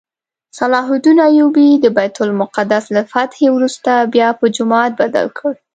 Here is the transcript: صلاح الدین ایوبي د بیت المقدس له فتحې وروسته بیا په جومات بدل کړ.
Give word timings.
صلاح 0.57 0.85
الدین 0.95 1.19
ایوبي 1.27 1.67
د 1.83 1.85
بیت 1.97 2.15
المقدس 2.23 2.85
له 2.95 3.01
فتحې 3.11 3.47
وروسته 3.51 3.91
بیا 4.13 4.27
په 4.39 4.45
جومات 4.55 4.91
بدل 5.01 5.25
کړ. 5.37 5.51